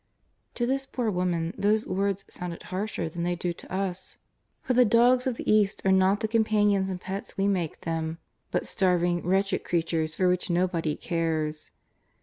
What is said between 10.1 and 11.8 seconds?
for which nobody cares.